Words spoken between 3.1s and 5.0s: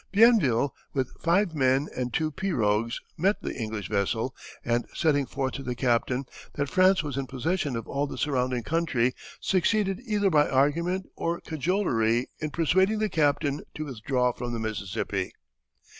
met the English vessel, and